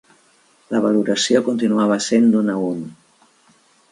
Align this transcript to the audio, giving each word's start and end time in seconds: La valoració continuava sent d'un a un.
La 0.75 0.79
valoració 0.85 1.41
continuava 1.49 1.99
sent 2.07 2.27
d'un 2.37 2.51
a 2.53 2.55
un. 2.71 2.83